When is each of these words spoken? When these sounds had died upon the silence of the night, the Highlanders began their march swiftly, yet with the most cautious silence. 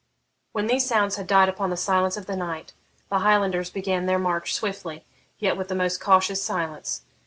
When 0.51 0.65
these 0.65 0.83
sounds 0.87 1.17
had 1.17 1.27
died 1.27 1.47
upon 1.47 1.69
the 1.69 1.77
silence 1.77 2.17
of 2.17 2.25
the 2.25 2.35
night, 2.35 2.73
the 3.09 3.19
Highlanders 3.19 3.69
began 3.69 4.07
their 4.07 4.17
march 4.17 4.51
swiftly, 4.51 5.05
yet 5.37 5.55
with 5.57 5.67
the 5.67 5.75
most 5.75 6.01
cautious 6.01 6.41
silence. 6.41 7.03